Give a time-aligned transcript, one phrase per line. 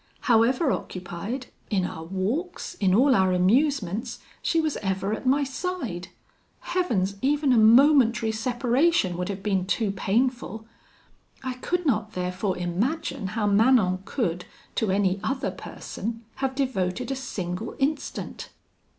[0.21, 6.07] However occupied, in our walks, in all our amusements, she was ever at my side.
[6.73, 7.17] Heavens!
[7.21, 10.65] even a momentary separation would have been too painful.
[11.43, 17.15] I could not therefore imagine how Manon could, to any other person, have devoted a
[17.15, 18.49] single instant.